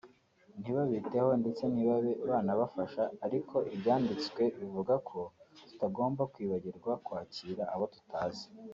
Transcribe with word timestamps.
ntibabiteho 0.59 1.29
ndetse 1.41 1.63
ntibabe 1.73 2.11
banabafasha 2.29 3.03
ariko 3.25 3.55
ibyanditswe 3.73 4.43
bivuga 4.59 4.93
ko 5.09 5.19
tutagomba 5.67 6.21
kwibagirwa 6.33 6.91
kwakira 7.05 7.63
abo 7.75 7.85
tutazi 7.95 8.45